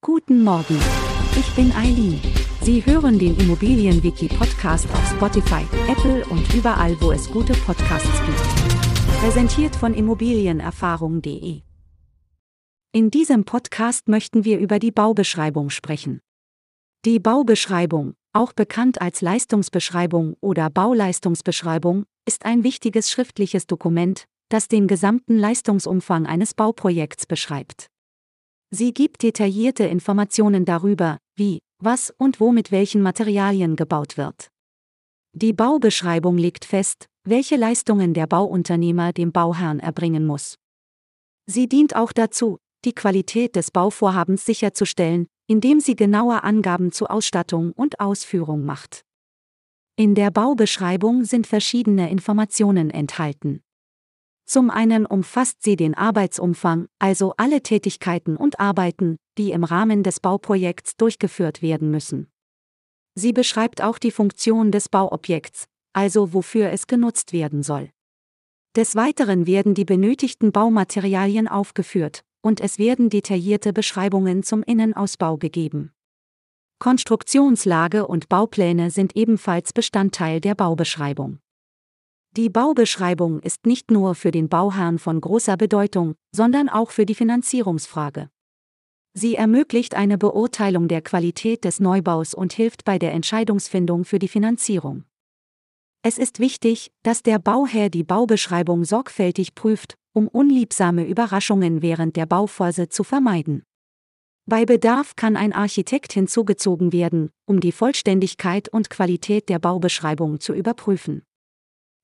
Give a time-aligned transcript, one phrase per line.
[0.00, 0.78] Guten Morgen.
[1.36, 2.20] Ich bin Eileen.
[2.62, 9.18] Sie hören den Immobilienwiki-Podcast auf Spotify, Apple und überall, wo es gute Podcasts gibt.
[9.20, 11.62] Präsentiert von Immobilienerfahrung.de.
[12.92, 16.20] In diesem Podcast möchten wir über die Baubeschreibung sprechen.
[17.04, 24.86] Die Baubeschreibung, auch bekannt als Leistungsbeschreibung oder Bauleistungsbeschreibung, ist ein wichtiges schriftliches Dokument, das den
[24.86, 27.90] gesamten Leistungsumfang eines Bauprojekts beschreibt.
[28.70, 34.48] Sie gibt detaillierte Informationen darüber, wie, was und wo mit welchen Materialien gebaut wird.
[35.32, 40.56] Die Baubeschreibung legt fest, welche Leistungen der Bauunternehmer dem Bauherrn erbringen muss.
[41.46, 47.72] Sie dient auch dazu, die Qualität des Bauvorhabens sicherzustellen, indem sie genaue Angaben zu Ausstattung
[47.72, 49.02] und Ausführung macht.
[49.96, 53.62] In der Baubeschreibung sind verschiedene Informationen enthalten.
[54.48, 60.20] Zum einen umfasst sie den Arbeitsumfang, also alle Tätigkeiten und Arbeiten, die im Rahmen des
[60.20, 62.28] Bauprojekts durchgeführt werden müssen.
[63.14, 67.90] Sie beschreibt auch die Funktion des Bauobjekts, also wofür es genutzt werden soll.
[68.74, 75.92] Des Weiteren werden die benötigten Baumaterialien aufgeführt, und es werden detaillierte Beschreibungen zum Innenausbau gegeben.
[76.78, 81.40] Konstruktionslage und Baupläne sind ebenfalls Bestandteil der Baubeschreibung.
[82.36, 87.14] Die Baubeschreibung ist nicht nur für den Bauherrn von großer Bedeutung, sondern auch für die
[87.14, 88.28] Finanzierungsfrage.
[89.14, 94.28] Sie ermöglicht eine Beurteilung der Qualität des Neubaus und hilft bei der Entscheidungsfindung für die
[94.28, 95.04] Finanzierung.
[96.02, 102.26] Es ist wichtig, dass der Bauherr die Baubeschreibung sorgfältig prüft, um unliebsame Überraschungen während der
[102.26, 103.64] Bauphase zu vermeiden.
[104.46, 110.54] Bei Bedarf kann ein Architekt hinzugezogen werden, um die Vollständigkeit und Qualität der Baubeschreibung zu
[110.54, 111.22] überprüfen.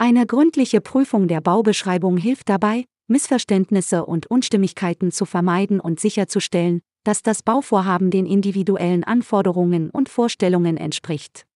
[0.00, 7.22] Eine gründliche Prüfung der Baubeschreibung hilft dabei, Missverständnisse und Unstimmigkeiten zu vermeiden und sicherzustellen, dass
[7.22, 11.46] das Bauvorhaben den individuellen Anforderungen und Vorstellungen entspricht.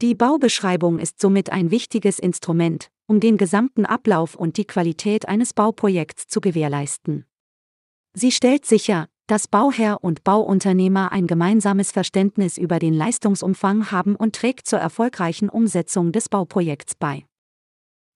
[0.00, 5.52] Die Baubeschreibung ist somit ein wichtiges Instrument, um den gesamten Ablauf und die Qualität eines
[5.52, 7.24] Bauprojekts zu gewährleisten.
[8.14, 14.36] Sie stellt sicher, dass Bauherr und Bauunternehmer ein gemeinsames Verständnis über den Leistungsumfang haben und
[14.36, 17.27] trägt zur erfolgreichen Umsetzung des Bauprojekts bei.